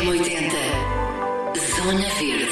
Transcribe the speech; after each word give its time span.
M80 0.00 0.50
Zona 1.76 2.08
Verde 2.18 2.48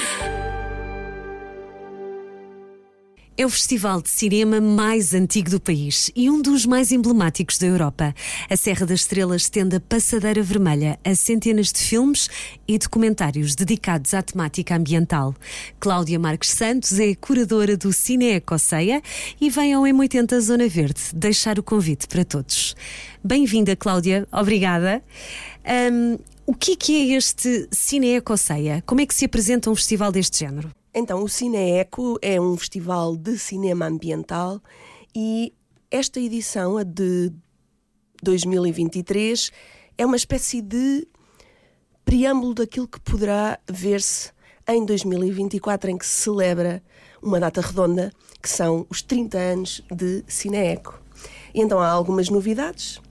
É 3.38 3.46
o 3.46 3.48
festival 3.48 4.02
de 4.02 4.10
cinema 4.10 4.60
mais 4.60 5.14
antigo 5.14 5.48
do 5.48 5.58
país 5.58 6.10
e 6.14 6.28
um 6.28 6.42
dos 6.42 6.66
mais 6.66 6.92
emblemáticos 6.92 7.56
da 7.56 7.66
Europa. 7.66 8.14
A 8.50 8.54
Serra 8.56 8.84
das 8.84 9.00
Estrelas 9.00 9.42
estende 9.42 9.76
a 9.76 9.80
passadeira 9.80 10.42
vermelha 10.42 10.98
a 11.02 11.14
centenas 11.14 11.72
de 11.72 11.78
filmes 11.78 12.28
e 12.68 12.76
documentários 12.76 13.54
dedicados 13.54 14.12
à 14.12 14.20
temática 14.20 14.76
ambiental. 14.76 15.34
Cláudia 15.80 16.18
Marques 16.18 16.50
Santos 16.50 17.00
é 17.00 17.14
curadora 17.14 17.78
do 17.78 17.94
Cine 17.94 18.26
Ecoceia 18.32 19.00
e 19.40 19.48
vem 19.48 19.72
ao 19.72 19.84
M80 19.84 20.38
Zona 20.40 20.68
Verde 20.68 21.00
deixar 21.14 21.58
o 21.58 21.62
convite 21.62 22.08
para 22.08 22.26
todos. 22.26 22.76
Bem-vinda, 23.24 23.74
Cláudia. 23.74 24.28
Obrigada. 24.30 25.02
Um, 25.64 26.18
o 26.48 26.54
que 26.54 26.72
é, 26.72 26.76
que 26.76 26.96
é 26.96 27.16
este 27.18 27.68
Cine 27.70 28.14
Ecoceia? 28.14 28.82
Como 28.86 29.02
é 29.02 29.06
que 29.06 29.14
se 29.14 29.26
apresenta 29.26 29.70
um 29.70 29.76
festival 29.76 30.10
deste 30.10 30.38
género? 30.38 30.74
Então, 30.94 31.22
o 31.22 31.28
Cineeco 31.28 32.18
é 32.22 32.40
um 32.40 32.56
festival 32.56 33.18
de 33.18 33.38
cinema 33.38 33.84
ambiental 33.84 34.58
e 35.14 35.52
esta 35.90 36.18
edição, 36.18 36.78
a 36.78 36.84
de 36.84 37.30
2023, 38.22 39.52
é 39.98 40.06
uma 40.06 40.16
espécie 40.16 40.62
de 40.62 41.06
preâmbulo 42.02 42.54
daquilo 42.54 42.88
que 42.88 43.00
poderá 43.00 43.58
ver-se 43.70 44.30
em 44.66 44.86
2024, 44.86 45.90
em 45.90 45.98
que 45.98 46.06
se 46.06 46.22
celebra 46.22 46.82
uma 47.22 47.38
data 47.38 47.60
redonda, 47.60 48.10
que 48.40 48.48
são 48.48 48.86
os 48.88 49.02
30 49.02 49.38
anos 49.38 49.82
de 49.94 50.24
Cineeco. 50.26 50.98
E 51.54 51.60
então 51.60 51.78
há 51.78 51.90
algumas 51.90 52.30
novidades. 52.30 53.02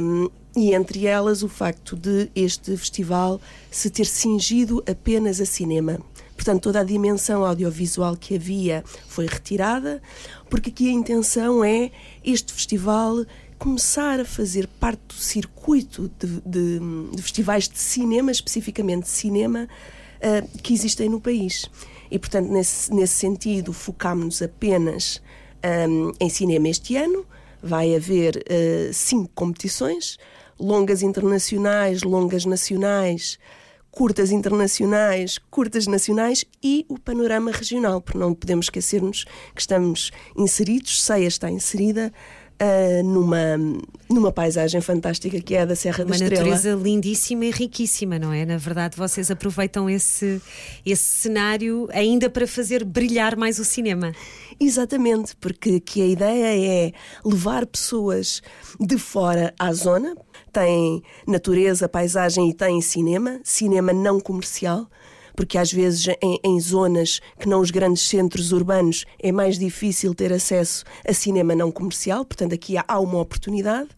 Um, 0.00 0.30
e 0.56 0.74
entre 0.74 1.06
elas 1.06 1.42
o 1.42 1.48
facto 1.48 1.94
de 1.94 2.30
este 2.34 2.76
festival 2.76 3.40
se 3.70 3.90
ter 3.90 4.06
cingido 4.06 4.82
apenas 4.90 5.40
a 5.40 5.46
cinema. 5.46 6.00
Portanto, 6.34 6.62
toda 6.62 6.80
a 6.80 6.84
dimensão 6.84 7.44
audiovisual 7.44 8.16
que 8.16 8.34
havia 8.34 8.82
foi 9.06 9.26
retirada, 9.26 10.02
porque 10.50 10.70
aqui 10.70 10.88
a 10.88 10.92
intenção 10.92 11.64
é 11.64 11.90
este 12.24 12.52
festival 12.52 13.24
começar 13.58 14.20
a 14.20 14.24
fazer 14.24 14.66
parte 14.66 15.00
do 15.08 15.14
circuito 15.14 16.10
de, 16.18 16.40
de, 16.44 16.80
de 17.14 17.22
festivais 17.22 17.68
de 17.68 17.78
cinema, 17.78 18.30
especificamente 18.30 19.04
de 19.04 19.10
cinema, 19.10 19.68
uh, 20.16 20.58
que 20.58 20.74
existem 20.74 21.08
no 21.08 21.20
país. 21.20 21.66
E, 22.10 22.18
portanto, 22.18 22.50
nesse, 22.50 22.92
nesse 22.92 23.14
sentido, 23.14 23.72
focámos-nos 23.72 24.42
apenas 24.42 25.22
um, 25.88 26.12
em 26.20 26.28
cinema 26.28 26.68
este 26.68 26.96
ano. 26.96 27.26
Vai 27.62 27.96
haver 27.96 28.36
uh, 28.36 28.92
cinco 28.92 29.30
competições, 29.34 30.18
longas 30.58 31.02
internacionais, 31.02 32.02
longas 32.02 32.44
nacionais, 32.44 33.38
curtas 33.90 34.30
internacionais, 34.30 35.38
curtas 35.50 35.86
nacionais 35.86 36.44
e 36.62 36.84
o 36.88 36.98
panorama 36.98 37.50
regional, 37.50 38.00
porque 38.00 38.18
não 38.18 38.34
podemos 38.34 38.66
esquecermos 38.66 39.24
que 39.54 39.60
estamos 39.60 40.10
inseridos, 40.36 41.02
Ceia 41.02 41.26
está 41.26 41.50
inserida 41.50 42.12
Uh, 42.58 43.02
numa, 43.04 43.58
numa 44.08 44.32
paisagem 44.32 44.80
fantástica 44.80 45.38
que 45.42 45.54
é 45.54 45.60
a 45.60 45.64
da 45.66 45.76
Serra 45.76 46.04
Uma 46.04 46.08
da 46.08 46.14
Estrela. 46.14 46.42
Uma 46.42 46.54
natureza 46.54 46.82
lindíssima 46.82 47.44
e 47.44 47.50
riquíssima, 47.50 48.18
não 48.18 48.32
é? 48.32 48.46
Na 48.46 48.56
verdade, 48.56 48.96
vocês 48.96 49.30
aproveitam 49.30 49.90
esse, 49.90 50.40
esse 50.86 51.02
cenário 51.02 51.86
ainda 51.92 52.30
para 52.30 52.46
fazer 52.46 52.82
brilhar 52.82 53.36
mais 53.36 53.58
o 53.58 53.64
cinema. 53.64 54.10
Exatamente, 54.58 55.36
porque 55.36 55.78
que 55.80 56.00
a 56.00 56.06
ideia 56.06 56.86
é 56.86 56.92
levar 57.22 57.66
pessoas 57.66 58.40
de 58.80 58.96
fora 58.96 59.54
à 59.58 59.70
zona, 59.74 60.16
tem 60.56 61.02
natureza, 61.26 61.86
paisagem 61.86 62.48
e 62.48 62.54
tem 62.54 62.80
cinema, 62.80 63.38
cinema 63.44 63.92
não 63.92 64.18
comercial, 64.18 64.86
porque 65.36 65.58
às 65.58 65.70
vezes 65.70 66.08
em, 66.22 66.40
em, 66.42 66.58
zonas 66.58 67.20
que 67.38 67.46
não 67.46 67.60
os 67.60 67.70
grandes 67.70 68.08
centros 68.08 68.52
urbanos 68.52 69.04
é 69.22 69.30
mais 69.30 69.58
difícil 69.58 70.14
ter 70.14 70.32
acesso 70.32 70.82
a 71.06 71.12
cinema 71.12 71.54
não 71.54 71.70
comercial, 71.70 72.24
portanto 72.24 72.54
aqui 72.54 72.78
há, 72.78 72.84
há 72.88 72.98
uma 72.98 73.20
oportunidade. 73.20 73.90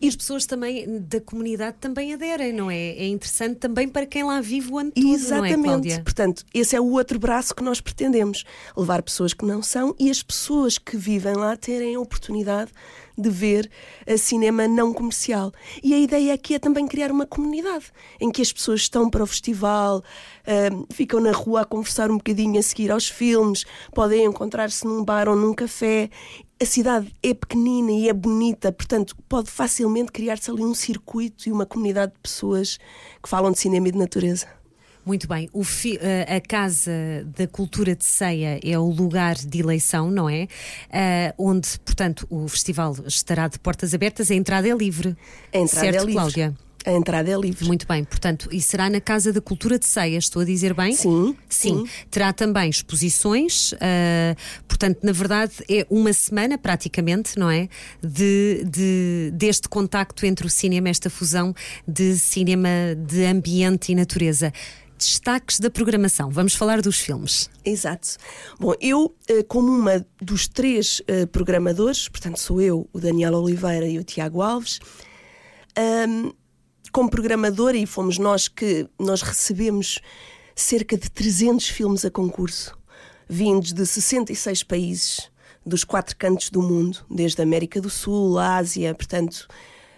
E 0.00 0.08
as 0.08 0.16
pessoas 0.16 0.46
também 0.46 1.00
da 1.00 1.20
comunidade 1.20 1.76
também 1.80 2.14
aderem, 2.14 2.52
não 2.52 2.70
é? 2.70 2.76
É 2.76 3.06
interessante 3.06 3.56
também 3.56 3.88
para 3.88 4.06
quem 4.06 4.24
lá 4.24 4.40
vive 4.40 4.72
o 4.72 4.78
ano 4.78 4.90
todo, 4.90 5.06
Exatamente. 5.06 5.56
não 5.56 5.62
é, 5.62 5.68
Cláudia? 5.68 6.02
Portanto, 6.02 6.44
esse 6.52 6.76
é 6.76 6.80
o 6.80 6.90
outro 6.92 7.18
braço 7.18 7.54
que 7.54 7.62
nós 7.62 7.80
pretendemos, 7.80 8.44
levar 8.76 9.02
pessoas 9.02 9.32
que 9.32 9.44
não 9.44 9.62
são 9.62 9.94
e 9.98 10.10
as 10.10 10.22
pessoas 10.22 10.78
que 10.78 10.96
vivem 10.96 11.34
lá 11.34 11.56
terem 11.56 11.94
a 11.94 12.00
oportunidade 12.00 12.70
de 13.16 13.28
ver 13.28 13.70
a 14.06 14.16
cinema 14.16 14.66
não 14.66 14.92
comercial. 14.92 15.52
E 15.82 15.94
a 15.94 15.98
ideia 15.98 16.34
aqui 16.34 16.54
é 16.54 16.58
também 16.58 16.86
criar 16.86 17.10
uma 17.10 17.26
comunidade 17.26 17.86
em 18.20 18.30
que 18.30 18.42
as 18.42 18.52
pessoas 18.52 18.80
estão 18.80 19.10
para 19.10 19.22
o 19.22 19.26
festival, 19.26 19.98
uh, 19.98 20.86
ficam 20.92 21.20
na 21.20 21.32
rua 21.32 21.62
a 21.62 21.64
conversar 21.64 22.10
um 22.10 22.16
bocadinho 22.16 22.58
a 22.58 22.62
seguir 22.62 22.90
aos 22.90 23.08
filmes, 23.08 23.64
podem 23.94 24.24
encontrar-se 24.24 24.84
num 24.84 25.04
bar 25.04 25.28
ou 25.28 25.36
num 25.36 25.54
café. 25.54 26.10
A 26.62 26.64
cidade 26.64 27.12
é 27.24 27.34
pequenina 27.34 27.90
e 27.90 28.08
é 28.08 28.12
bonita, 28.12 28.70
portanto, 28.70 29.16
pode 29.28 29.50
facilmente 29.50 30.12
criar-se 30.12 30.48
ali 30.48 30.62
um 30.62 30.76
circuito 30.76 31.48
e 31.48 31.50
uma 31.50 31.66
comunidade 31.66 32.12
de 32.12 32.20
pessoas 32.20 32.78
que 33.20 33.28
falam 33.28 33.50
de 33.50 33.58
cinema 33.58 33.88
e 33.88 33.90
de 33.90 33.98
natureza. 33.98 34.46
Muito 35.04 35.26
bem. 35.26 35.50
a 36.28 36.40
Casa 36.40 36.92
da 37.36 37.48
Cultura 37.48 37.96
de 37.96 38.04
Ceia 38.04 38.60
é 38.62 38.78
o 38.78 38.84
lugar 38.84 39.34
de 39.34 39.58
eleição, 39.58 40.08
não 40.08 40.30
é? 40.30 40.44
Uh, 40.86 41.34
onde, 41.36 41.80
portanto, 41.80 42.28
o 42.30 42.46
festival 42.46 42.94
estará 43.08 43.48
de 43.48 43.58
portas 43.58 43.92
abertas, 43.92 44.30
a 44.30 44.34
entrada 44.36 44.68
é 44.68 44.72
livre. 44.72 45.16
A 45.52 45.58
entrada 45.58 45.80
certo, 45.80 45.96
é 45.96 45.98
livre. 45.98 46.12
Cláudia? 46.12 46.56
A 46.84 46.92
entrada 46.92 47.30
é 47.30 47.36
livre. 47.36 47.64
Muito 47.66 47.86
bem, 47.86 48.04
portanto, 48.04 48.48
e 48.50 48.60
será 48.60 48.90
na 48.90 49.00
Casa 49.00 49.32
da 49.32 49.40
Cultura 49.40 49.78
de 49.78 49.86
Ceia, 49.86 50.18
estou 50.18 50.42
a 50.42 50.44
dizer 50.44 50.74
bem? 50.74 50.94
Sim. 50.94 51.36
Sim. 51.48 51.86
sim. 51.86 51.88
Terá 52.10 52.32
também 52.32 52.68
exposições, 52.68 53.72
uh, 53.72 54.36
portanto, 54.66 54.98
na 55.02 55.12
verdade, 55.12 55.54
é 55.68 55.86
uma 55.88 56.12
semana 56.12 56.58
praticamente, 56.58 57.38
não 57.38 57.50
é? 57.50 57.68
De, 58.02 58.64
de, 58.64 59.30
deste 59.34 59.68
contacto 59.68 60.26
entre 60.26 60.46
o 60.46 60.50
cinema, 60.50 60.88
esta 60.88 61.08
fusão 61.08 61.54
de 61.86 62.16
cinema 62.16 62.68
de 62.96 63.24
ambiente 63.24 63.92
e 63.92 63.94
natureza 63.94 64.52
destaques 64.98 65.58
da 65.58 65.68
programação. 65.68 66.30
Vamos 66.30 66.54
falar 66.54 66.80
dos 66.80 66.98
filmes. 66.98 67.50
Exato. 67.64 68.16
Bom, 68.58 68.72
eu, 68.80 69.14
eh, 69.28 69.42
como 69.42 69.72
uma 69.72 70.06
dos 70.20 70.46
três 70.46 71.02
eh, 71.08 71.26
programadores, 71.26 72.08
portanto 72.08 72.38
sou 72.38 72.60
eu, 72.60 72.88
o 72.92 73.00
Daniel 73.00 73.34
Oliveira 73.34 73.86
e 73.86 73.98
o 73.98 74.04
Tiago 74.04 74.40
Alves, 74.42 74.78
um, 76.08 76.32
como 76.92 77.10
programadora, 77.10 77.76
e 77.76 77.86
fomos 77.86 78.18
nós 78.18 78.46
que 78.46 78.86
nós 78.98 79.22
recebemos 79.22 79.98
cerca 80.54 80.96
de 80.96 81.10
300 81.10 81.68
filmes 81.68 82.04
a 82.04 82.10
concurso, 82.10 82.78
vindos 83.28 83.72
de 83.72 83.86
66 83.86 84.62
países, 84.62 85.30
dos 85.64 85.84
quatro 85.84 86.14
cantos 86.16 86.50
do 86.50 86.60
mundo, 86.60 86.98
desde 87.10 87.40
a 87.40 87.44
América 87.44 87.80
do 87.80 87.88
Sul, 87.88 88.38
a 88.38 88.56
Ásia, 88.56 88.94
portanto, 88.94 89.48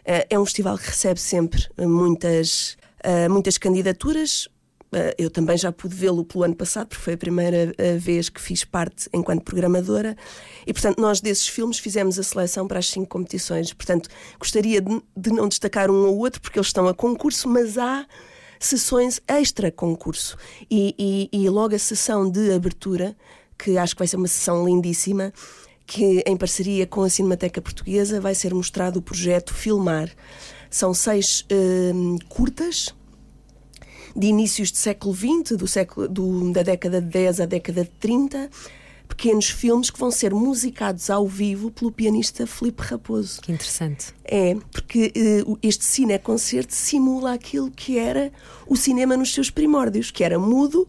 eh, 0.04 0.26
é 0.30 0.38
um 0.38 0.44
festival 0.44 0.78
que 0.78 0.86
recebe 0.86 1.20
sempre 1.20 1.66
muitas, 1.78 2.76
muitas 3.28 3.58
candidaturas, 3.58 4.46
eh, 4.46 4.53
eu 5.18 5.30
também 5.30 5.56
já 5.56 5.72
pude 5.72 5.94
vê-lo 5.94 6.24
pelo 6.24 6.44
ano 6.44 6.54
passado, 6.54 6.88
porque 6.88 7.02
foi 7.02 7.14
a 7.14 7.16
primeira 7.18 7.74
eh, 7.76 7.96
vez 7.96 8.28
que 8.28 8.40
fiz 8.40 8.64
parte 8.64 9.08
enquanto 9.12 9.42
programadora. 9.42 10.16
E, 10.66 10.72
portanto, 10.72 11.00
nós 11.00 11.20
desses 11.20 11.48
filmes 11.48 11.78
fizemos 11.78 12.18
a 12.18 12.22
seleção 12.22 12.66
para 12.66 12.78
as 12.78 12.88
cinco 12.88 13.08
competições. 13.08 13.72
Portanto, 13.72 14.08
gostaria 14.38 14.80
de, 14.80 15.30
não 15.30 15.48
destacar 15.48 15.90
um 15.90 16.06
ou 16.06 16.18
outro, 16.18 16.40
porque 16.40 16.58
eles 16.58 16.68
estão 16.68 16.88
a 16.88 16.94
concurso, 16.94 17.48
mas 17.48 17.78
há 17.78 18.06
sessões 18.58 19.20
extra 19.26 19.70
concurso. 19.70 20.36
E, 20.70 20.94
e, 21.32 21.44
e 21.44 21.48
logo 21.48 21.74
a 21.74 21.78
sessão 21.78 22.30
de 22.30 22.52
abertura, 22.52 23.16
que 23.58 23.76
acho 23.78 23.94
que 23.94 24.00
vai 24.00 24.08
ser 24.08 24.16
uma 24.16 24.28
sessão 24.28 24.64
lindíssima, 24.64 25.32
que 25.86 26.22
em 26.26 26.36
parceria 26.36 26.86
com 26.86 27.02
a 27.02 27.10
Cinemateca 27.10 27.60
Portuguesa 27.60 28.20
vai 28.20 28.34
ser 28.34 28.54
mostrado 28.54 28.98
o 28.98 29.02
projeto 29.02 29.52
Filmar. 29.52 30.10
São 30.70 30.94
seis 30.94 31.42
uh, 31.42 32.18
curtas 32.28 32.94
de 34.16 34.26
inícios 34.26 34.70
do 34.70 34.78
século 34.78 35.14
XX, 35.14 35.56
do 35.56 35.66
século, 35.66 36.08
do, 36.08 36.52
da 36.52 36.62
década 36.62 37.00
de 37.00 37.08
10 37.08 37.40
à 37.40 37.46
década 37.46 37.84
de 37.84 37.90
30, 37.98 38.50
pequenos 39.08 39.50
filmes 39.50 39.90
que 39.90 39.98
vão 39.98 40.10
ser 40.10 40.34
musicados 40.34 41.10
ao 41.10 41.26
vivo 41.26 41.70
pelo 41.70 41.90
pianista 41.90 42.46
Felipe 42.46 42.82
Raposo. 42.82 43.40
Que 43.40 43.52
interessante. 43.52 44.14
É, 44.24 44.56
porque 44.70 45.12
uh, 45.46 45.58
este 45.62 45.84
cine-concerto 45.84 46.74
simula 46.74 47.32
aquilo 47.32 47.70
que 47.70 47.98
era 47.98 48.32
o 48.66 48.76
cinema 48.76 49.16
nos 49.16 49.32
seus 49.32 49.50
primórdios, 49.50 50.10
que 50.10 50.24
era 50.24 50.38
mudo 50.38 50.88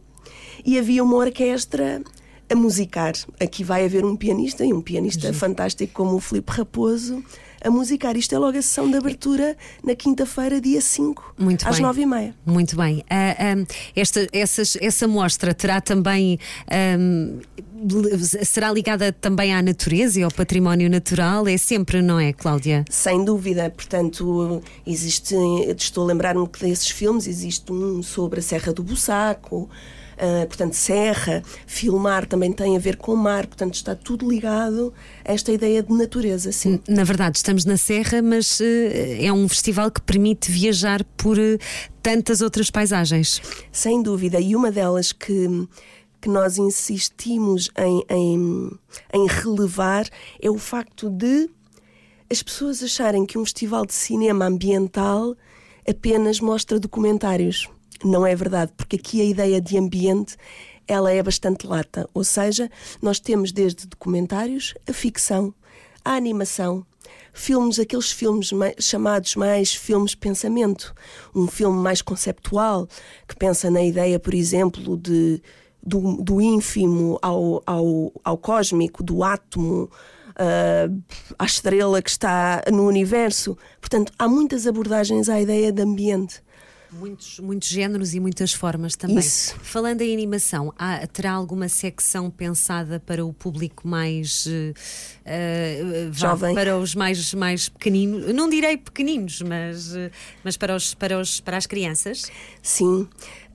e 0.63 0.80
havia 0.80 1.04
uma 1.04 1.16
orquestra 1.16 2.01
a 2.50 2.56
musicar. 2.56 3.13
Aqui 3.39 3.63
vai 3.63 3.86
haver 3.86 4.06
um 4.06 4.16
pianista 4.16 4.66
e 4.66 4.74
um 4.74 4.81
pianista 4.81 5.31
fantástico 5.33 5.94
como 5.94 6.16
o 6.16 6.19
Felipe 6.19 6.51
Raposo 6.51 7.24
a 7.65 7.69
musicar. 7.71 8.15
Isto 8.15 8.35
é 8.35 8.38
logo 8.39 8.57
a 8.57 8.62
sessão 8.62 8.89
de 8.89 8.95
abertura 8.97 9.57
na 9.83 9.95
quinta-feira, 9.95 10.62
dia 10.62 10.79
5, 10.81 11.33
Muito 11.38 11.67
às 11.67 11.75
bem. 11.75 11.81
9 11.85 12.01
e 12.01 12.06
meia. 12.06 12.35
Muito 12.45 12.75
bem. 12.75 13.03
Ah, 13.09 13.35
ah, 13.38 13.65
esta, 13.95 14.27
essas- 14.31 14.77
essa 14.81 15.07
mostra 15.07 15.53
terá 15.53 15.81
também. 15.81 16.38
ahm, 16.69 17.39
li- 17.88 18.45
será 18.45 18.71
ligada 18.71 19.12
também 19.12 19.53
à 19.53 19.62
natureza 19.62 20.19
e 20.19 20.23
ao 20.23 20.31
património 20.31 20.89
natural? 20.89 21.47
É 21.47 21.57
sempre, 21.57 22.01
não 22.01 22.19
é, 22.19 22.31
Cláudia? 22.33 22.85
Sem 22.89 23.23
dúvida, 23.25 23.69
portanto, 23.69 24.62
existe, 24.85 25.35
estou 25.77 26.03
a 26.03 26.07
lembrar-me 26.07 26.47
que 26.47 26.59
desses 26.65 26.89
filmes, 26.89 27.27
existe 27.27 27.71
um 27.71 28.01
sobre 28.01 28.39
a 28.39 28.44
Serra 28.44 28.73
do 28.73 28.81
Bussaco, 28.83 29.69
ah, 30.17 30.45
portanto, 30.45 30.73
Serra, 30.73 31.44
filmar 31.67 32.25
também 32.25 32.51
tem 32.51 32.75
a 32.75 32.79
ver 32.79 32.95
com 32.97 33.15
mar, 33.15 33.45
portanto, 33.47 33.75
está 33.75 33.95
tudo 33.95 34.29
ligado 34.29 34.94
a 35.23 35.33
esta 35.33 35.51
ideia 35.51 35.83
de 35.83 35.94
natureza, 35.94 36.51
sim. 36.51 36.79
Na 36.88 37.03
verdade, 37.03 37.38
estamos 37.38 37.65
na 37.65 37.77
Serra, 37.77 38.21
mas 38.21 38.59
eh, 38.62 39.25
é 39.25 39.33
um 39.33 39.47
festival 39.47 39.91
que 39.91 40.01
permite 40.01 40.51
viajar 40.51 41.03
por 41.17 41.38
eh, 41.38 41.57
tantas 42.01 42.41
outras 42.41 42.69
paisagens. 42.71 43.41
Sem 43.71 44.01
dúvida, 44.01 44.39
e 44.39 44.56
uma 44.56 44.71
delas 44.71 45.12
que, 45.12 45.67
que 46.21 46.29
nós 46.29 46.57
insistimos 46.57 47.69
em, 47.77 48.03
em, 48.09 48.71
em 49.13 49.27
relevar 49.27 50.07
é 50.41 50.50
o 50.50 50.57
facto 50.57 51.09
de 51.09 51.50
as 52.31 52.41
pessoas 52.41 52.81
acharem 52.81 53.25
que 53.25 53.38
um 53.38 53.44
festival 53.44 53.85
de 53.85 53.94
cinema 53.94 54.45
ambiental 54.45 55.35
apenas 55.88 56.39
mostra 56.39 56.79
documentários. 56.79 57.69
Não 58.03 58.25
é 58.25 58.36
verdade, 58.36 58.71
porque 58.75 58.97
aqui 58.97 59.21
a 59.21 59.25
ideia 59.25 59.62
de 59.62 59.77
ambiente 59.77 60.36
ela 60.88 61.12
é 61.12 61.21
bastante 61.24 61.65
lata, 61.65 62.07
ou 62.13 62.24
seja, 62.24 62.69
nós 63.01 63.19
temos 63.19 63.51
desde 63.51 63.88
documentários 63.88 64.75
a 64.88 64.94
ficção, 64.94 65.53
a 66.03 66.12
animação, 66.13 66.86
filmes, 67.33 67.80
aqueles 67.80 68.12
filmes 68.12 68.51
mai- 68.51 68.75
chamados 68.80 69.36
mais 69.36 69.74
filmes 69.74 70.13
pensamento, 70.13 70.94
um 71.33 71.47
filme 71.47 71.77
mais 71.77 72.01
conceptual 72.01 72.88
que 73.27 73.36
pensa 73.36 73.71
na 73.71 73.81
ideia, 73.83 74.19
por 74.19 74.33
exemplo, 74.33 74.95
de 74.98 75.41
do, 75.81 76.18
do 76.18 76.41
ínfimo 76.41 77.19
ao, 77.21 77.62
ao, 77.65 78.12
ao 78.24 78.38
cósmico, 78.39 79.03
do 79.03 79.24
átomo, 79.24 79.89
ah, 80.36 80.88
à 81.38 81.45
estrela 81.45 82.01
que 82.01 82.09
está 82.09 82.63
no 82.74 82.88
universo. 82.88 83.56
Portanto, 83.80 84.12
há 84.18 84.27
muitas 84.27 84.65
abordagens 84.65 85.30
à 85.30 85.39
ideia 85.39 85.71
de 85.71 85.83
ambiente. 85.83 86.41
Muitos, 87.00 87.39
muitos 87.39 87.68
géneros 87.69 88.13
e 88.13 88.19
muitas 88.19 88.53
formas 88.53 88.95
também. 88.95 89.18
Isso. 89.19 89.56
Falando 89.62 90.01
em 90.01 90.13
animação, 90.13 90.74
há- 90.77 91.06
terá 91.07 91.31
alguma 91.31 91.68
secção 91.68 92.30
pensada 92.30 93.00
para 93.00 93.25
o 93.25 93.33
público 93.33 93.88
mais 93.88 94.47
vá, 96.12 96.27
Jovem. 96.30 96.56
para 96.56 96.77
os 96.77 96.95
mais, 96.95 97.33
mais 97.33 97.69
pequeninos? 97.69 98.33
Não 98.33 98.50
direi 98.50 98.77
pequeninos, 98.77 99.42
mas, 99.42 99.95
eh, 99.95 100.12
mas 100.44 100.56
para, 100.57 100.75
os, 100.75 100.94
para, 100.94 101.19
os, 101.19 101.39
para 101.42 101.57
as 101.57 101.65
crianças? 101.65 102.24
Sim. 102.62 103.07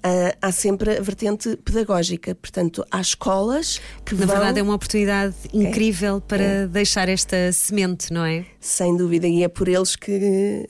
ah, 0.03 0.35
há 0.41 0.53
sempre 0.53 0.97
a 0.99 1.01
vertente 1.03 1.57
pedagógica, 1.59 2.35
portanto, 2.35 2.85
há 2.91 3.01
escolas 3.01 3.81
que 4.05 4.15
Na 4.15 4.27
vão, 4.27 4.37
verdade, 4.37 4.59
é 4.61 4.63
uma 4.63 4.75
oportunidade 4.75 5.35
incrível 5.53 6.21
para 6.21 6.67
deixar 6.67 7.09
esta 7.09 7.53
semente, 7.53 8.13
não 8.13 8.25
é? 8.25 8.45
sem 8.61 8.97
dúvida, 8.97 9.27
e 9.27 9.43
é 9.43 9.49
por 9.49 9.69
eles 9.69 9.97
que, 9.97 10.67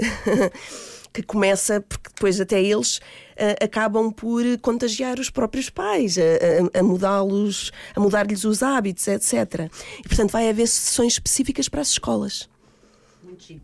que 1.12 1.22
começa, 1.22 1.80
porque 1.80 2.10
depois 2.14 2.40
até 2.40 2.62
eles 2.62 3.00
ah, 3.38 3.64
acabam 3.64 4.12
por 4.12 4.42
contagiar 4.60 5.18
os 5.18 5.30
próprios 5.30 5.68
pais, 5.70 6.16
a, 6.18 6.22
a- 6.76 6.80
a 6.80 6.82
mudá-los, 6.82 7.72
a 7.94 8.00
mudar-lhes 8.00 8.44
os 8.44 8.62
hábitos, 8.62 9.06
etc. 9.08 9.68
E 10.04 10.08
portanto 10.08 10.30
vai 10.30 10.48
haver 10.48 10.66
sessões 10.68 11.14
específicas 11.14 11.68
para 11.68 11.80
as 11.80 11.88
escolas. 11.90 12.48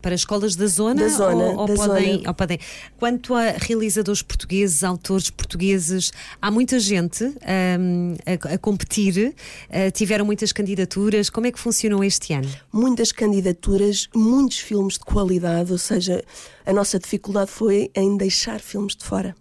Para 0.01 0.15
as 0.15 0.21
escolas 0.21 0.55
da 0.55 0.67
zona? 0.67 1.03
Da 1.03 1.09
zona, 1.09 1.43
ou, 1.43 1.57
ou 1.57 1.67
da 1.67 1.75
podem, 1.75 2.15
zona. 2.17 2.29
ou 2.29 2.33
podem. 2.33 2.59
Quanto 2.97 3.33
a 3.33 3.51
realizadores 3.51 4.21
portugueses, 4.21 4.83
autores 4.83 5.29
portugueses, 5.29 6.11
há 6.41 6.51
muita 6.51 6.79
gente 6.79 7.23
hum, 7.25 8.15
a, 8.25 8.53
a 8.53 8.57
competir, 8.57 9.33
uh, 9.69 9.91
tiveram 9.91 10.25
muitas 10.25 10.51
candidaturas. 10.51 11.29
Como 11.29 11.47
é 11.47 11.51
que 11.51 11.59
funcionou 11.59 12.03
este 12.03 12.33
ano? 12.33 12.47
muitas 12.71 13.11
candidaturas, 13.11 14.07
muitos 14.15 14.59
filmes 14.59 14.93
de 14.93 14.99
qualidade, 14.99 15.71
ou 15.71 15.77
seja, 15.77 16.23
a 16.65 16.73
nossa 16.73 16.99
dificuldade 16.99 17.51
foi 17.51 17.91
em 17.95 18.15
deixar 18.17 18.59
filmes 18.59 18.95
de 18.95 19.03
fora. 19.03 19.35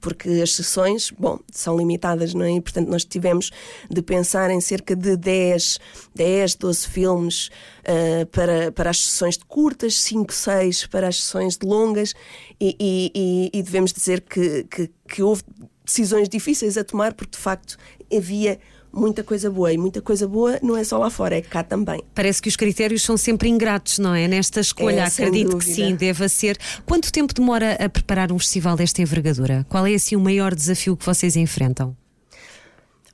Porque 0.00 0.28
as 0.42 0.54
sessões, 0.54 1.10
bom, 1.18 1.38
são 1.52 1.76
limitadas, 1.76 2.32
não 2.34 2.44
é? 2.44 2.52
E, 2.52 2.60
portanto, 2.60 2.88
nós 2.88 3.04
tivemos 3.04 3.50
de 3.90 4.00
pensar 4.02 4.50
em 4.50 4.60
cerca 4.60 4.96
de 4.96 5.16
10, 5.16 5.78
10 6.14 6.54
12 6.54 6.88
filmes 6.88 7.50
ah, 7.84 8.26
para, 8.32 8.72
para 8.72 8.90
as 8.90 8.98
sessões 8.98 9.36
de 9.36 9.44
curtas, 9.44 10.00
5, 10.00 10.32
6 10.32 10.86
para 10.86 11.08
as 11.08 11.16
sessões 11.22 11.56
de 11.56 11.66
longas, 11.66 12.14
e, 12.60 12.76
e- 12.80 13.12
e- 13.14 13.58
e 13.58 13.62
devemos 13.62 13.92
dizer 13.92 14.20
que, 14.22 14.64
que, 14.64 14.90
que 15.08 15.22
houve 15.22 15.42
decisões 15.84 16.28
difíceis 16.28 16.76
a 16.78 16.84
tomar, 16.84 17.14
porque 17.14 17.36
de 17.36 17.42
facto 17.42 17.76
havia 18.16 18.58
muita 18.92 19.22
coisa 19.22 19.50
boa, 19.50 19.72
e 19.72 19.78
muita 19.78 20.00
coisa 20.00 20.26
boa 20.26 20.58
não 20.62 20.76
é 20.76 20.84
só 20.84 20.98
lá 20.98 21.10
fora, 21.10 21.36
é 21.36 21.40
cá 21.40 21.62
também. 21.62 22.02
Parece 22.14 22.40
que 22.42 22.48
os 22.48 22.56
critérios 22.56 23.02
são 23.02 23.16
sempre 23.16 23.48
ingratos, 23.48 23.98
não 23.98 24.14
é? 24.14 24.26
Nesta 24.26 24.60
escolha, 24.60 25.02
É, 25.02 25.04
acredito 25.04 25.56
que 25.58 25.64
sim, 25.64 25.94
deva 25.94 26.28
ser. 26.28 26.58
Quanto 26.84 27.12
tempo 27.12 27.32
demora 27.32 27.74
a 27.74 27.88
preparar 27.88 28.32
um 28.32 28.38
festival 28.38 28.76
desta 28.76 29.00
envergadura? 29.02 29.66
Qual 29.68 29.86
é 29.86 29.94
assim 29.94 30.16
o 30.16 30.20
maior 30.20 30.54
desafio 30.54 30.96
que 30.96 31.06
vocês 31.06 31.36
enfrentam? 31.36 31.96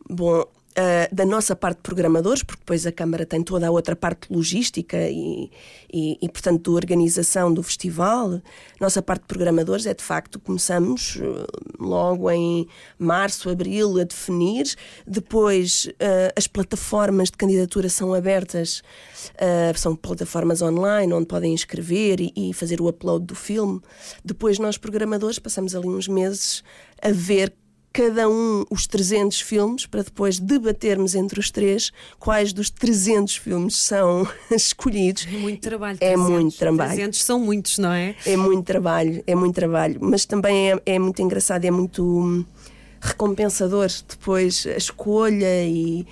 Bom, 0.09 0.45
ah, 0.79 1.09
da 1.11 1.25
nossa 1.25 1.57
parte 1.57 1.79
de 1.79 1.83
programadores, 1.83 2.43
porque 2.43 2.61
depois 2.61 2.87
a 2.87 2.93
Câmara 2.93 3.25
tem 3.25 3.43
toda 3.43 3.67
a 3.67 3.71
outra 3.71 3.97
parte 3.97 4.31
logística 4.31 4.99
e, 5.09 5.51
e, 5.91 6.19
e, 6.21 6.29
portanto, 6.29 6.71
de 6.71 6.71
organização 6.71 7.53
do 7.53 7.63
festival. 7.63 8.43
Nossa 8.79 9.01
parte 9.01 9.23
de 9.23 9.29
programadores 9.29 9.87
é, 9.87 9.95
de 9.95 10.05
facto, 10.05 10.39
começamos 10.39 11.19
ah, 11.23 11.47
logo 11.81 12.31
em 12.31 12.69
março, 12.99 13.49
abril 13.49 13.99
a 13.99 14.05
definir. 14.05 14.75
Depois, 15.07 15.89
ah, 15.99 16.33
as 16.37 16.47
plataformas 16.47 17.31
de 17.31 17.39
candidatura 17.39 17.89
são 17.89 18.13
abertas, 18.13 18.83
ah, 19.39 19.73
são 19.75 19.97
plataformas 19.97 20.61
online 20.61 21.11
onde 21.11 21.27
podem 21.27 21.55
inscrever 21.55 22.21
e, 22.21 22.33
e 22.37 22.53
fazer 22.53 22.83
o 22.83 22.89
upload 22.89 23.25
do 23.25 23.35
filme. 23.35 23.81
Depois, 24.23 24.59
nós, 24.59 24.77
programadores, 24.77 25.39
passamos 25.39 25.75
ali 25.75 25.89
uns 25.89 26.07
meses 26.07 26.63
a 27.01 27.11
ver 27.11 27.51
cada 27.97 28.29
um 28.29 28.67
os 28.69 28.87
300 28.87 29.41
filmes 29.41 29.87
para 29.87 30.03
depois 30.03 30.39
debatermos 30.39 31.15
entre 31.15 31.41
os 31.41 31.51
três 31.51 31.91
quais 32.19 32.53
dos 32.53 32.69
300 32.69 33.37
filmes 33.39 33.77
são 33.79 34.29
escolhidos. 34.53 35.27
É 35.27 35.39
muito 35.39 35.63
trabalho. 35.63 35.99
É 36.03 36.15
muito 36.15 36.59
trabalho. 36.59 36.91
300 36.91 37.25
são 37.25 37.41
muitos, 37.41 37.79
não 37.79 37.91
é? 37.91 38.15
É 38.27 38.37
muito 38.37 38.67
trabalho, 38.67 39.25
é 39.27 39.35
muito 39.35 39.55
trabalho, 39.55 39.97
mas 39.99 40.27
também 40.27 40.73
é, 40.73 40.83
é 40.85 40.99
muito 40.99 41.23
engraçado, 41.23 41.65
é 41.65 41.71
muito 41.71 42.05
hum, 42.05 42.45
recompensador 43.01 43.89
depois 44.07 44.67
a 44.67 44.77
escolha 44.77 45.65
e 45.65 46.07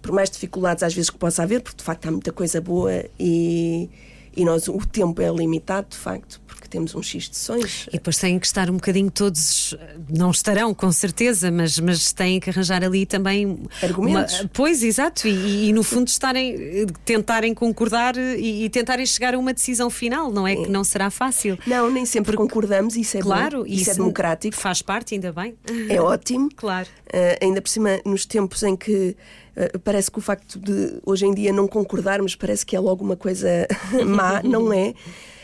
por 0.00 0.12
mais 0.12 0.30
dificuldades 0.30 0.82
às 0.82 0.94
vezes 0.94 1.10
que 1.10 1.18
possa 1.18 1.42
haver, 1.42 1.60
porque 1.60 1.76
de 1.76 1.84
facto 1.84 2.06
há 2.06 2.10
muita 2.10 2.32
coisa 2.32 2.58
boa 2.58 3.04
e, 3.20 3.90
e 4.34 4.46
nós 4.46 4.66
o 4.66 4.78
tempo 4.78 5.20
é 5.20 5.30
limitado 5.30 5.88
de 5.90 5.98
facto, 5.98 6.40
porque 6.68 6.76
temos 6.76 6.94
um 6.94 7.02
X 7.02 7.28
de 7.30 7.36
sessões. 7.36 7.86
E 7.88 7.92
depois 7.92 8.18
têm 8.18 8.38
que 8.38 8.46
estar 8.46 8.68
um 8.70 8.74
bocadinho 8.74 9.10
todos, 9.10 9.74
não 10.08 10.30
estarão 10.30 10.74
com 10.74 10.92
certeza, 10.92 11.50
mas, 11.50 11.78
mas 11.78 12.12
têm 12.12 12.38
que 12.38 12.50
arranjar 12.50 12.84
ali 12.84 13.06
também 13.06 13.58
Argumentos. 13.82 14.40
uma- 14.40 14.50
pois, 14.52 14.82
exato, 14.82 15.26
e, 15.26 15.68
e, 15.68 15.72
no 15.72 15.82
fundo 15.82 16.08
estarem, 16.08 16.86
tentarem 17.04 17.54
concordar 17.54 18.16
e, 18.16 18.64
e 18.64 18.68
tentarem 18.70 19.06
chegar 19.06 19.34
a 19.34 19.38
uma 19.38 19.52
decisão 19.54 19.88
final, 19.90 20.30
não 20.30 20.46
é 20.46 20.54
que 20.54 20.68
não 20.68 20.84
será 20.84 21.10
fácil. 21.10 21.58
Não, 21.66 21.90
nem 21.90 22.04
sempre 22.04 22.36
concordamos, 22.36 22.96
isso 22.96 23.16
é 23.16 23.20
Claro, 23.20 23.60
bom, 23.60 23.66
isso, 23.66 23.90
é 23.90 23.94
democrático, 23.94 24.56
Faz 24.56 24.82
parte, 24.82 25.14
ainda 25.14 25.32
bem. 25.32 25.56
é 25.88 26.00
ótimo. 26.00 26.48
Claro. 26.58 26.88
Uh, 27.06 27.44
ainda 27.44 27.62
por 27.62 27.68
cima, 27.68 28.00
nos 28.04 28.26
tempos 28.26 28.62
em 28.64 28.76
que 28.76 29.16
uh, 29.56 29.78
parece 29.78 30.10
que 30.10 30.18
o 30.18 30.20
facto 30.20 30.58
de 30.58 30.98
hoje 31.06 31.24
em 31.24 31.32
dia 31.32 31.52
não 31.52 31.66
concordarmos 31.68 32.34
parece 32.34 32.66
que 32.66 32.74
é 32.76 32.80
logo 32.80 33.02
uma 33.04 33.16
coisa 33.16 33.48
má, 34.04 34.42
não 34.42 34.72
é? 34.72 34.92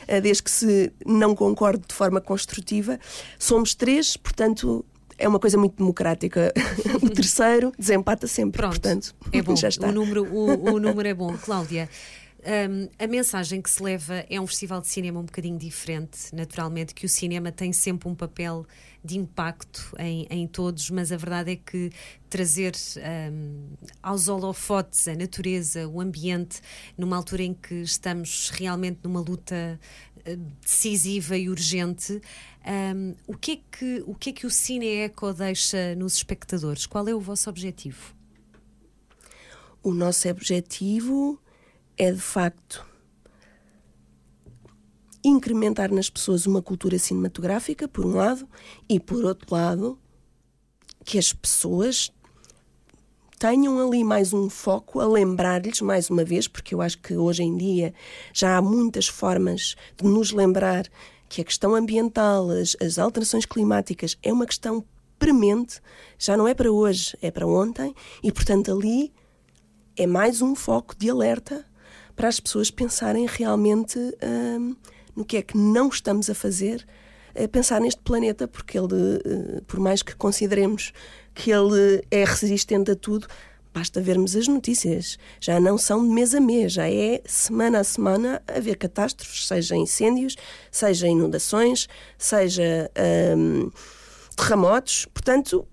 Uh, 0.09 0.21
desde 0.21 0.43
que 0.43 0.51
se 0.51 0.93
não 1.05 1.35
concorde 1.35 1.83
de 1.87 1.95
forma 1.95 2.21
construtiva. 2.21 2.99
Somos 3.39 3.75
três, 3.75 4.17
portanto. 4.17 4.85
É 5.17 5.29
uma 5.29 5.39
coisa 5.39 5.57
muito 5.57 5.77
democrática. 5.77 6.53
o 7.01 7.09
terceiro 7.09 7.73
desempata 7.79 8.27
sempre. 8.27 8.59
Pronto, 8.59 8.73
portanto, 8.73 9.15
é 9.33 9.41
bom. 9.43 9.55
já 9.55 9.69
está. 9.69 9.87
O 9.89 9.93
número, 9.93 10.25
o, 10.25 10.75
o 10.75 10.81
número 10.81 11.09
é 11.09 11.15
bom. 11.15 11.37
Cláudia, 11.37 11.89
hum, 12.45 12.89
a 12.99 13.07
mensagem 13.07 13.61
que 13.61 13.71
se 13.71 13.83
leva 13.83 14.25
é 14.29 14.41
um 14.41 14.47
festival 14.47 14.81
de 14.81 14.89
cinema 14.89 15.21
um 15.21 15.25
bocadinho 15.25 15.59
diferente. 15.59 16.35
Naturalmente, 16.35 16.95
que 16.95 17.07
o 17.07 17.09
cinema 17.09 17.51
tem 17.51 17.73
sempre 17.73 18.09
um 18.09 18.15
papel 18.15 18.67
de 19.05 19.19
impacto 19.19 19.95
em, 19.99 20.27
em 20.31 20.47
todos, 20.47 20.89
mas 20.91 21.13
a 21.13 21.17
verdade 21.17 21.53
é 21.53 21.57
que 21.57 21.91
trazer 22.31 22.75
hum, 23.31 23.69
aos 24.03 24.29
holofotes 24.29 25.07
a 25.09 25.15
natureza, 25.15 25.87
o 25.87 26.01
ambiente, 26.01 26.61
numa 26.97 27.17
altura 27.17 27.43
em 27.43 27.55
que 27.55 27.75
estamos 27.83 28.51
realmente 28.51 29.01
numa 29.05 29.21
luta 29.21 29.79
eh, 30.25 30.37
decisiva 30.63 31.37
e 31.37 31.51
urgente. 31.51 32.21
hum, 32.95 33.15
o, 33.27 33.37
que 33.37 33.53
é 33.53 33.57
que, 33.57 34.05
o 34.07 34.15
que 34.15 34.31
é 34.31 34.33
que 34.33 34.47
o 34.47 34.51
Cine 34.51 34.87
Eco 34.87 35.33
deixa 35.35 35.95
nos 35.95 36.17
espectadores? 36.17 36.87
Qual 36.87 37.07
é 37.07 37.15
o 37.15 37.21
vosso 37.21 37.51
objetivo? 37.51 38.15
O 39.83 39.93
nosso 39.93 40.27
objetivo 40.31 41.39
é, 41.97 42.13
de 42.13 42.21
facto, 42.21 42.85
incrementar 45.25 45.93
nas 45.93 46.11
pessoas 46.11 46.47
uma 46.47 46.61
cultura 46.61 46.99
cinematográfica, 46.99 47.89
por 47.89 48.05
um 48.05 48.15
lado, 48.15 48.49
e 48.89 49.01
por 49.01 49.25
outro 49.25 49.55
lado, 49.55 49.99
que 51.05 51.19
as 51.19 51.33
pessoas 51.33 52.13
tenham 53.39 53.79
ali 53.87 54.05
mais 54.05 54.33
um 54.33 54.49
foco 54.49 55.01
a 55.01 55.07
lembrar-lhes 55.07 55.81
mais 55.81 56.09
uma 56.11 56.25
vez, 56.25 56.47
porque 56.47 56.75
eu 56.75 56.81
acho 56.81 56.99
que 56.99 57.17
hoje 57.17 57.43
em 57.43 57.57
dia 57.57 57.95
já 58.33 58.57
há 58.57 58.63
muitas 58.63 59.07
formas 59.07 59.75
de 59.97 60.05
nos 60.05 60.31
lembrar 60.31 60.87
que 61.29 61.41
a 61.41 61.45
questão 61.45 61.75
ambiental, 61.75 62.51
as, 62.51 62.77
as 62.81 62.99
alterações 62.99 63.45
climáticas 63.45 64.17
é 64.23 64.33
uma 64.33 64.47
questão 64.47 64.85
premente, 65.19 65.81
já 66.19 66.37
não 66.37 66.47
é 66.47 66.55
para 66.55 66.71
hoje, 66.71 67.17
é 67.21 67.31
para 67.31 67.47
ontem, 67.47 67.95
e 68.23 68.31
portanto 68.31 68.71
ali 68.73 69.13
é 69.97 70.07
mais 70.07 70.43
um 70.43 70.55
foco 70.55 70.95
de 70.97 71.09
alerta 71.09 71.65
para 72.17 72.29
as 72.29 72.41
pessoas 72.41 72.71
pensarem 72.71 73.27
realmente 73.27 73.99
hum, 73.99 74.77
no 75.15 75.25
que 75.25 75.37
é 75.37 75.43
que 75.43 75.57
não 75.57 75.89
estamos 75.89 76.29
a 76.29 76.35
fazer, 76.35 76.87
a 77.35 77.49
pensar 77.49 77.81
neste 77.81 78.01
planeta, 78.01 78.47
porque 78.47 78.79
ele, 78.79 78.95
uh, 78.95 79.63
por 79.67 79.81
mais 79.81 80.03
que 80.03 80.15
consideremos 80.15 80.93
que 81.35 81.51
ele 81.51 82.05
é 82.11 82.25
resistente 82.25 82.91
a 82.91 82.97
tudo, 82.97 83.27
basta 83.73 84.01
vermos 84.01 84.37
as 84.37 84.47
notícias. 84.47 85.19
Já 85.41 85.59
não 85.59 85.77
são 85.77 86.07
de 86.07 86.15
mês 86.15 86.35
a 86.35 86.41
mês, 86.41 86.73
já 86.73 86.89
é 86.89 87.21
semana 87.27 87.81
a 87.81 87.85
semana 87.85 88.41
a 88.47 88.59
haver 88.59 88.77
catástrofes, 88.77 89.49
seja 89.49 89.75
incêndios, 89.75 90.37
seja 90.71 91.09
inundações, 91.09 91.89
seja 92.17 92.89
hum, 93.37 93.71
terremotos. 94.37 95.07
Portanto, 95.07 95.67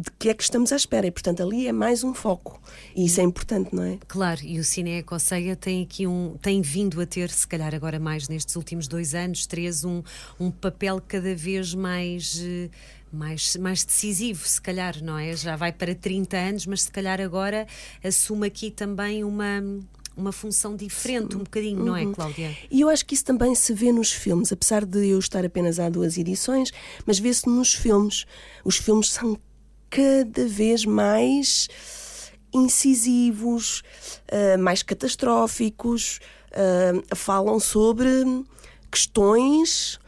de 0.00 0.10
que 0.18 0.30
é 0.30 0.34
que 0.34 0.42
estamos 0.42 0.72
à 0.72 0.76
espera? 0.76 1.06
E, 1.06 1.10
portanto, 1.10 1.42
ali 1.42 1.66
é 1.66 1.72
mais 1.72 2.02
um 2.02 2.14
foco. 2.14 2.58
E 2.96 3.04
isso 3.04 3.20
é 3.20 3.24
importante, 3.24 3.74
não 3.74 3.82
é? 3.82 3.98
Claro, 4.08 4.40
e 4.42 4.58
o 4.58 4.64
Cine 4.64 4.98
Ecoceia 4.98 5.54
tem 5.54 5.82
aqui 5.82 6.06
um. 6.06 6.36
tem 6.40 6.62
vindo 6.62 6.98
a 7.02 7.06
ter, 7.06 7.28
se 7.28 7.46
calhar 7.46 7.74
agora 7.74 7.98
mais 7.98 8.26
nestes 8.26 8.56
últimos 8.56 8.88
dois 8.88 9.14
anos, 9.14 9.44
três, 9.44 9.84
um, 9.84 10.02
um 10.38 10.50
papel 10.50 11.02
cada 11.06 11.34
vez 11.34 11.74
mais. 11.74 12.40
Uh, 12.40 12.70
mais, 13.12 13.56
mais 13.56 13.84
decisivo, 13.84 14.46
se 14.46 14.60
calhar, 14.60 15.02
não 15.02 15.18
é? 15.18 15.34
Já 15.34 15.56
vai 15.56 15.72
para 15.72 15.96
30 15.96 16.36
anos, 16.36 16.64
mas 16.64 16.82
se 16.82 16.92
calhar 16.92 17.20
agora 17.20 17.66
assume 18.04 18.46
aqui 18.46 18.70
também 18.70 19.24
uma, 19.24 19.60
uma 20.16 20.30
função 20.30 20.76
diferente, 20.76 21.34
um 21.34 21.40
bocadinho, 21.40 21.84
não 21.84 21.96
é, 21.96 22.04
uhum. 22.04 22.12
Cláudia? 22.12 22.56
E 22.70 22.80
eu 22.80 22.88
acho 22.88 23.04
que 23.04 23.14
isso 23.14 23.24
também 23.24 23.52
se 23.56 23.74
vê 23.74 23.90
nos 23.90 24.12
filmes, 24.12 24.52
apesar 24.52 24.86
de 24.86 25.08
eu 25.08 25.18
estar 25.18 25.44
apenas 25.44 25.80
há 25.80 25.88
duas 25.88 26.16
edições, 26.16 26.70
mas 27.04 27.18
vê-se 27.18 27.48
nos 27.48 27.74
filmes. 27.74 28.26
Os 28.64 28.76
filmes 28.76 29.10
são 29.10 29.36
cada 29.90 30.46
vez 30.46 30.84
mais 30.84 31.68
incisivos, 32.52 33.82
uh, 34.32 34.58
mais 34.58 34.82
catastróficos, 34.82 36.20
uh, 36.52 37.16
falam 37.16 37.60
sobre 37.60 38.08
questões 38.90 39.98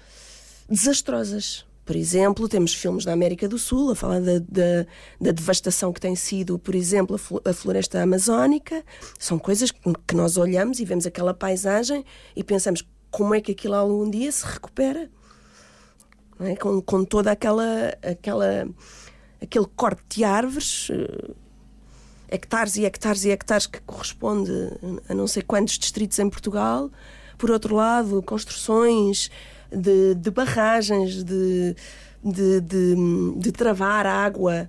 desastrosas. 0.68 1.64
Por 1.84 1.96
exemplo, 1.96 2.48
temos 2.48 2.72
filmes 2.72 3.04
da 3.04 3.12
América 3.12 3.48
do 3.48 3.58
Sul 3.58 3.90
a 3.90 3.96
falar 3.96 4.20
da, 4.20 4.38
da, 4.38 4.86
da 5.20 5.32
devastação 5.32 5.92
que 5.92 6.00
tem 6.00 6.14
sido, 6.14 6.58
por 6.58 6.74
exemplo, 6.76 7.20
a 7.44 7.52
floresta 7.52 8.00
amazónica. 8.00 8.84
São 9.18 9.38
coisas 9.38 9.72
que 9.72 10.14
nós 10.14 10.36
olhamos 10.36 10.78
e 10.78 10.84
vemos 10.84 11.06
aquela 11.06 11.34
paisagem 11.34 12.04
e 12.36 12.44
pensamos 12.44 12.86
como 13.10 13.34
é 13.34 13.40
que 13.40 13.52
aquilo 13.52 13.74
algum 13.74 14.08
dia 14.08 14.30
se 14.30 14.46
recupera. 14.46 15.10
É? 16.40 16.54
Com, 16.56 16.80
com 16.80 17.04
toda 17.04 17.32
aquela, 17.32 17.96
aquela, 18.02 18.66
aquele 19.42 19.66
corte 19.76 20.02
de 20.08 20.24
árvores, 20.24 20.88
eh, 20.90 21.30
hectares 22.28 22.76
e 22.76 22.84
hectares 22.84 23.24
e 23.24 23.30
hectares 23.30 23.66
que 23.66 23.80
corresponde 23.82 24.52
a 25.08 25.14
não 25.14 25.26
sei 25.26 25.42
quantos 25.42 25.78
distritos 25.78 26.18
em 26.18 26.30
Portugal. 26.30 26.90
Por 27.36 27.50
outro 27.50 27.74
lado, 27.74 28.22
construções 28.22 29.30
de, 29.70 30.14
de 30.14 30.30
barragens, 30.30 31.24
de, 31.24 31.74
de, 32.22 32.60
de, 32.60 32.94
de, 33.36 33.52
travar 33.52 34.06
água 34.06 34.68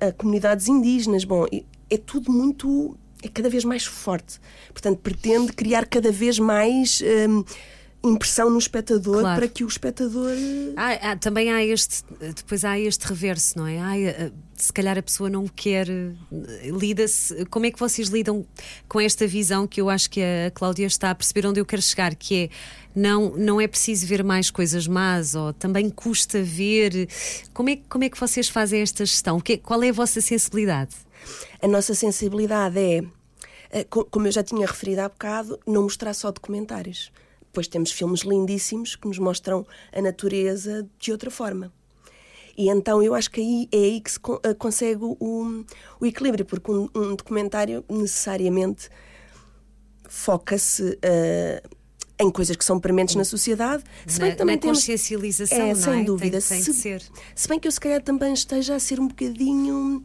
a, 0.00 0.06
a, 0.06 0.12
comunidades 0.12 0.68
indígenas. 0.68 1.24
Bom, 1.24 1.46
é 1.90 1.98
tudo 1.98 2.32
muito. 2.32 2.96
é 3.22 3.28
cada 3.28 3.50
vez 3.50 3.64
mais 3.64 3.84
forte. 3.84 4.40
Portanto, 4.72 4.98
pretende 4.98 5.52
criar 5.52 5.86
cada 5.86 6.10
vez 6.10 6.38
mais. 6.38 7.02
Hum, 7.28 7.44
impressão 8.08 8.50
no 8.50 8.58
espectador 8.58 9.20
claro. 9.20 9.40
para 9.40 9.48
que 9.48 9.64
o 9.64 9.68
espectador. 9.68 10.32
Ah, 10.76 11.12
ah, 11.12 11.16
também 11.16 11.52
há 11.52 11.64
este, 11.64 12.04
depois 12.34 12.64
há 12.64 12.78
este 12.78 13.06
reverso, 13.06 13.58
não 13.58 13.66
é? 13.66 13.78
Ah, 13.78 14.30
se 14.54 14.72
calhar 14.72 14.98
a 14.98 15.02
pessoa 15.02 15.30
não 15.30 15.46
quer. 15.46 15.86
Lida-se. 16.64 17.44
Como 17.46 17.66
é 17.66 17.70
que 17.70 17.78
vocês 17.78 18.08
lidam 18.08 18.44
com 18.88 19.00
esta 19.00 19.26
visão 19.26 19.66
que 19.66 19.80
eu 19.80 19.88
acho 19.88 20.10
que 20.10 20.20
a 20.20 20.50
Cláudia 20.52 20.86
está 20.86 21.10
a 21.10 21.14
perceber 21.14 21.46
onde 21.46 21.60
eu 21.60 21.66
quero 21.66 21.82
chegar, 21.82 22.14
que 22.14 22.44
é 22.44 22.50
não, 22.94 23.30
não 23.36 23.60
é 23.60 23.68
preciso 23.68 24.06
ver 24.06 24.24
mais 24.24 24.50
coisas 24.50 24.88
más, 24.88 25.34
ou 25.34 25.52
também 25.52 25.88
custa 25.88 26.42
ver. 26.42 27.08
Como 27.54 27.70
é, 27.70 27.78
como 27.88 28.04
é 28.04 28.08
que 28.08 28.18
vocês 28.18 28.48
fazem 28.48 28.80
esta 28.80 29.04
gestão? 29.04 29.40
Qual 29.62 29.82
é 29.82 29.90
a 29.90 29.92
vossa 29.92 30.20
sensibilidade? 30.20 30.96
A 31.62 31.68
nossa 31.68 31.94
sensibilidade 31.94 32.78
é, 32.78 33.02
eh, 33.70 33.84
como 33.84 34.26
eu 34.26 34.32
já 34.32 34.42
tinha 34.42 34.66
referido 34.66 35.02
há 35.02 35.08
bocado, 35.08 35.58
não 35.66 35.82
mostrar 35.82 36.14
só 36.14 36.32
documentários 36.32 37.12
depois 37.58 37.66
temos 37.66 37.90
filmes 37.90 38.20
lindíssimos 38.20 38.94
que 38.94 39.08
nos 39.08 39.18
mostram 39.18 39.66
a 39.92 40.00
natureza 40.00 40.88
de 40.98 41.10
outra 41.10 41.28
forma. 41.28 41.72
E 42.56 42.68
então 42.68 43.02
eu 43.02 43.14
acho 43.14 43.30
que 43.30 43.40
aí, 43.40 43.68
é 43.72 43.76
aí 43.76 44.00
que 44.00 44.10
se 44.12 44.20
eh, 44.44 44.54
consegue 44.54 45.00
o, 45.02 45.64
o 46.00 46.06
equilíbrio, 46.06 46.44
porque 46.44 46.70
um, 46.70 46.88
um 46.94 47.16
documentário 47.16 47.84
necessariamente 47.88 48.88
foca-se 50.08 50.82
uh, 50.82 51.76
em 52.20 52.30
coisas 52.30 52.56
que 52.56 52.64
são 52.64 52.78
prementes 52.78 53.16
na 53.16 53.24
sociedade. 53.24 53.82
Se 54.06 54.20
bem 54.20 54.30
na, 54.30 54.36
também 54.36 54.56
na 54.56 54.62
temos, 54.62 54.78
consciencialização, 54.78 55.58
é, 55.58 55.74
sem 55.74 56.00
é? 56.00 56.04
dúvida. 56.04 56.40
Tem, 56.40 56.62
tem 56.62 56.62
se, 56.62 56.74
ser. 56.74 57.02
se 57.34 57.48
bem 57.48 57.58
que 57.58 57.66
eu 57.66 57.72
se 57.72 57.80
calhar 57.80 58.02
também 58.02 58.32
esteja 58.32 58.76
a 58.76 58.80
ser 58.80 59.00
um 59.00 59.08
bocadinho 59.08 60.04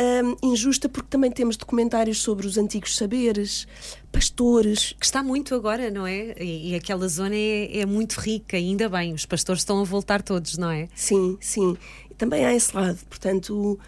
um, 0.00 0.36
injusta 0.52 0.88
porque 0.88 1.08
também 1.08 1.30
temos 1.30 1.56
documentários 1.56 2.22
sobre 2.22 2.46
os 2.46 2.56
antigos 2.56 2.96
saberes, 2.96 3.66
pastores. 4.10 4.94
Que 4.98 5.04
está 5.04 5.22
muito 5.22 5.54
agora, 5.54 5.90
não 5.90 6.06
é? 6.06 6.34
E, 6.40 6.70
e 6.70 6.74
aquela 6.74 7.06
zona 7.06 7.36
é, 7.36 7.80
é, 7.80 7.86
muito 7.86 8.14
rica, 8.14 8.56
ainda 8.56 8.88
bem, 8.88 9.12
os 9.12 9.26
pastores 9.26 9.60
estão 9.62 9.80
a 9.80 9.84
voltar 9.84 10.22
todos, 10.22 10.56
não 10.56 10.70
é? 10.70 10.88
Sim, 10.94 11.36
sim. 11.40 11.76
E 12.10 12.14
também 12.14 12.44
há 12.44 12.54
esse 12.54 12.74
lado, 12.74 12.98
portanto. 13.08 13.78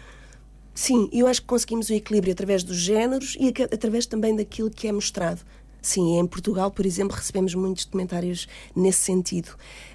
Sim, 0.75 1.07
eu 1.13 1.27
acho 1.27 1.39
que 1.39 1.45
conseguimos 1.45 1.89
o 1.89 1.93
equilíbrio 1.93 2.33
através 2.33 2.63
dos 2.63 2.77
géneros 2.77 3.37
e 3.39 3.53
através 3.71 4.07
também 4.07 4.35
daquilo 4.35 4.71
que 4.71 4.87
é 4.87 4.91
mostrado. 4.91 5.41
Sim, 5.83 6.17
em 6.17 6.25
Portugal, 6.25 6.71
por 6.71 6.83
exemplo, 6.83 7.15
recebemos 7.15 7.53
muitos 7.53 7.85
documentários 7.85 8.47
nesse 8.75 9.01
sentido, 9.03 9.49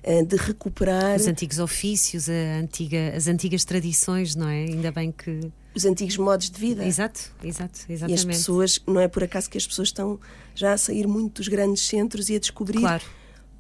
eh, 0.05 0.23
de 0.23 0.37
recuperar. 0.37 1.17
Os 1.17 1.27
antigos 1.27 1.59
ofícios, 1.59 2.29
antiga, 2.29 3.13
as 3.17 3.27
antigas 3.27 3.65
tradições, 3.65 4.37
não 4.37 4.47
é? 4.49 4.65
Ainda 4.65 4.93
bem 4.93 5.11
que 5.11 5.51
os 5.75 5.85
antigos 5.85 6.17
modos 6.17 6.51
de 6.51 6.59
vida. 6.59 6.85
Exato, 6.85 7.33
exato, 7.43 7.81
exatamente. 7.89 8.11
E 8.11 8.15
as 8.15 8.25
pessoas, 8.25 8.81
não 8.87 9.01
é 9.01 9.09
por 9.09 9.23
acaso 9.25 9.49
que 9.49 9.59
as 9.59 9.67
pessoas 9.67 9.89
estão 9.89 10.19
já 10.55 10.73
a 10.73 10.79
sair 10.79 11.07
muito 11.07 11.37
dos 11.37 11.49
grandes 11.49 11.83
centros 11.85 12.29
e 12.29 12.37
a 12.37 12.39
descobrir 12.39 12.81
claro. 12.81 13.05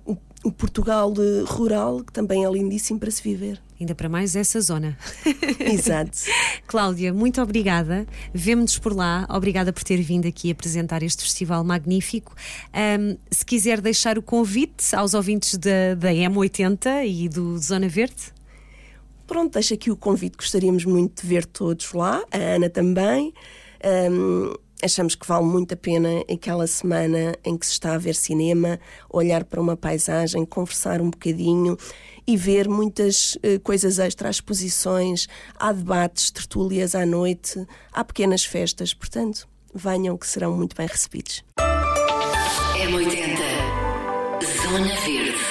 o, 0.04 0.16
o 0.44 0.52
Portugal 0.52 1.12
rural, 1.46 2.02
que 2.02 2.12
também 2.12 2.44
é 2.44 2.50
lindíssimo 2.50 2.98
para 2.98 3.10
se 3.10 3.22
viver. 3.22 3.60
Ainda 3.80 3.94
para 3.94 4.08
mais 4.08 4.34
essa 4.34 4.60
zona. 4.60 4.98
Exato. 5.60 6.18
Cláudia, 6.66 7.14
muito 7.14 7.40
obrigada. 7.40 8.06
Vemo-nos 8.34 8.76
por 8.76 8.92
lá. 8.92 9.24
Obrigada 9.30 9.72
por 9.72 9.84
ter 9.84 10.02
vindo 10.02 10.26
aqui 10.26 10.50
apresentar 10.50 11.00
este 11.04 11.22
festival 11.22 11.62
magnífico. 11.62 12.34
Um, 12.74 13.16
se 13.30 13.46
quiser 13.46 13.80
deixar 13.80 14.18
o 14.18 14.22
convite 14.22 14.96
aos 14.96 15.14
ouvintes 15.14 15.56
da, 15.56 15.94
da 15.96 16.10
M80 16.10 17.06
e 17.06 17.28
do 17.28 17.56
Zona 17.58 17.88
Verde. 17.88 18.37
Pronto, 19.28 19.52
deixo 19.52 19.74
aqui 19.74 19.90
o 19.90 19.96
convite, 19.96 20.38
gostaríamos 20.38 20.86
muito 20.86 21.20
de 21.20 21.28
ver 21.28 21.44
todos 21.44 21.92
lá, 21.92 22.24
a 22.32 22.38
Ana 22.38 22.70
também. 22.70 23.34
Um, 24.10 24.54
achamos 24.82 25.14
que 25.14 25.26
vale 25.26 25.44
muito 25.44 25.74
a 25.74 25.76
pena 25.76 26.24
aquela 26.32 26.66
semana 26.66 27.36
em 27.44 27.54
que 27.54 27.66
se 27.66 27.72
está 27.72 27.92
a 27.92 27.98
ver 27.98 28.14
cinema, 28.14 28.80
olhar 29.10 29.44
para 29.44 29.60
uma 29.60 29.76
paisagem, 29.76 30.46
conversar 30.46 31.02
um 31.02 31.10
bocadinho 31.10 31.76
e 32.26 32.38
ver 32.38 32.70
muitas 32.70 33.34
uh, 33.34 33.60
coisas 33.62 33.98
extra, 33.98 34.30
exposições, 34.30 35.28
há 35.56 35.72
debates, 35.72 36.30
tertúlias 36.30 36.94
à 36.94 37.04
noite, 37.04 37.66
há 37.92 38.02
pequenas 38.02 38.46
festas, 38.46 38.94
portanto, 38.94 39.46
venham 39.74 40.16
que 40.16 40.26
serão 40.26 40.56
muito 40.56 40.74
bem 40.74 40.86
recebidos. 40.86 41.44
M80 42.80 43.36
Zona 44.62 44.96
Verde 45.04 45.47